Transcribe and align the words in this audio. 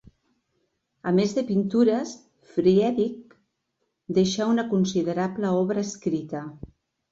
A 1.11 1.11
més 1.17 1.35
de 1.39 1.43
pintures, 1.49 2.13
Friedrich 2.55 3.37
deixà 4.21 4.49
una 4.55 4.67
considerable 4.75 5.55
obra 5.63 5.87
escrita. 5.91 6.45